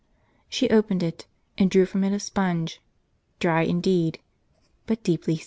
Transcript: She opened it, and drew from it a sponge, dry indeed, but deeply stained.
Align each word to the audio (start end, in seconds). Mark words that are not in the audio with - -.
She 0.49 0.67
opened 0.71 1.03
it, 1.03 1.27
and 1.59 1.69
drew 1.69 1.85
from 1.85 2.03
it 2.03 2.11
a 2.11 2.19
sponge, 2.19 2.81
dry 3.39 3.61
indeed, 3.61 4.17
but 4.87 5.03
deeply 5.03 5.33
stained. 5.35 5.39